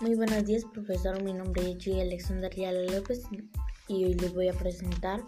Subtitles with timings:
[0.00, 1.22] Muy buenos días, profesor.
[1.22, 3.20] Mi nombre es Julia Alexander Riala López
[3.86, 5.20] y hoy les voy a presentar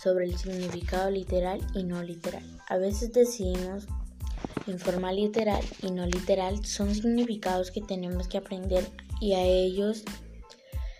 [0.00, 2.44] sobre el significado literal y no literal.
[2.68, 3.88] A veces decimos
[4.68, 8.88] informal literal y no literal son significados que tenemos que aprender
[9.20, 10.04] y a ellos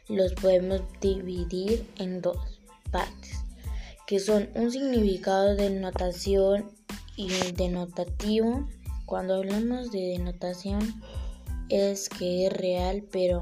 [0.09, 2.61] los podemos dividir en dos
[2.91, 3.45] partes,
[4.09, 6.73] que son un significado de notación
[7.15, 8.69] y denotativo.
[9.07, 10.81] Cuando hablamos de denotación,
[11.75, 13.41] es que es real, pero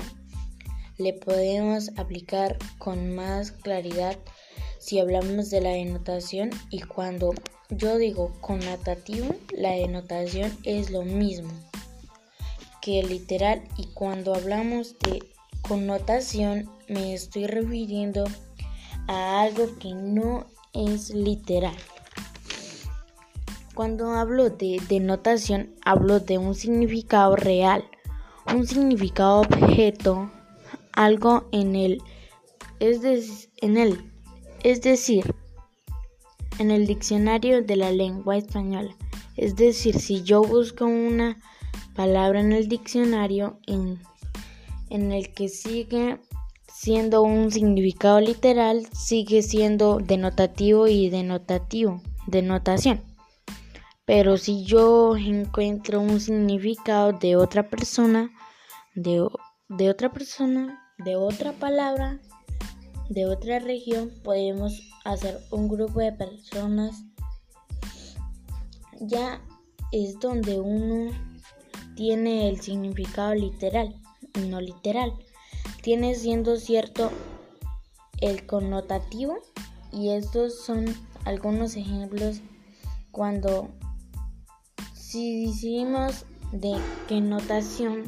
[0.99, 4.17] le podemos aplicar con más claridad
[4.79, 7.35] si hablamos de la denotación y cuando
[7.71, 11.53] yo digo connotativo, la denotación es lo mismo
[12.81, 15.23] que literal y cuando hablamos de
[15.63, 18.25] connotación me estoy refiriendo
[19.07, 21.77] a algo que no es literal.
[23.75, 27.85] Cuando hablo de denotación hablo de un significado real
[28.55, 30.31] un significado objeto,
[30.93, 32.03] algo en él,
[32.81, 34.11] es, en él,
[34.63, 35.35] es decir,
[36.59, 38.95] en el diccionario de la lengua española.
[39.37, 41.39] Es decir, si yo busco una
[41.95, 43.99] palabra en el diccionario en,
[44.91, 46.19] en el que sigue
[46.73, 53.12] siendo un significado literal, sigue siendo denotativo y denotativo, denotación.
[54.05, 58.31] Pero si yo encuentro un significado de otra persona,
[58.95, 59.27] de,
[59.69, 62.21] de otra persona, de otra palabra,
[63.09, 67.05] de otra región, podemos hacer un grupo de personas.
[69.01, 69.41] Ya
[69.93, 71.13] es donde uno
[71.95, 74.03] tiene el significado literal
[74.41, 75.13] no literal.
[75.83, 77.11] Tiene siendo cierto
[78.21, 79.39] el connotativo
[79.93, 80.85] y estos son
[81.25, 82.41] algunos ejemplos
[83.11, 83.69] cuando
[85.13, 86.75] si decimos de
[87.07, 88.05] qué notación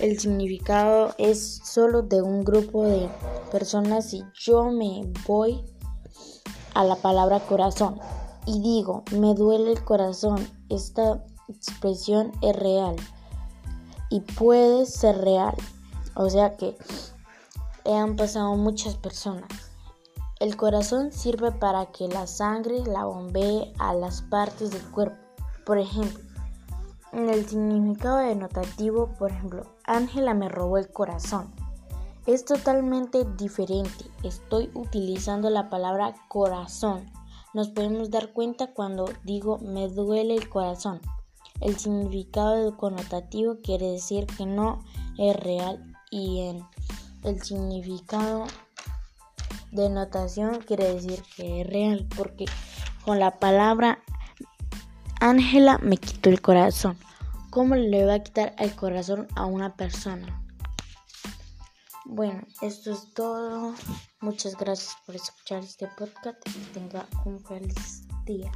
[0.00, 3.08] el significado es solo de un grupo de
[3.50, 5.64] personas y yo me voy
[6.74, 7.98] a la palabra corazón
[8.44, 12.96] y digo, me duele el corazón, esta expresión es real
[14.10, 15.54] y puede ser real.
[16.16, 16.76] O sea que
[17.86, 19.48] han pasado muchas personas.
[20.38, 25.25] El corazón sirve para que la sangre la bombee a las partes del cuerpo.
[25.66, 26.22] Por ejemplo,
[27.12, 31.52] en el significado denotativo, por ejemplo, Ángela me robó el corazón.
[32.24, 34.04] Es totalmente diferente.
[34.22, 37.10] Estoy utilizando la palabra corazón.
[37.52, 41.00] Nos podemos dar cuenta cuando digo me duele el corazón.
[41.60, 44.84] El significado connotativo quiere decir que no
[45.18, 45.82] es real
[46.12, 46.62] y en
[47.24, 48.44] el significado
[49.72, 52.44] de notación quiere decir que es real porque
[53.04, 53.98] con la palabra
[55.26, 56.96] Ángela me quitó el corazón.
[57.50, 60.40] ¿Cómo le va a quitar el corazón a una persona?
[62.04, 63.74] Bueno, esto es todo.
[64.20, 68.52] Muchas gracias por escuchar este podcast y tenga un feliz día.